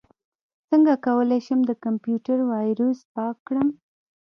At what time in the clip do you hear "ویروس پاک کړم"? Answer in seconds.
2.51-3.67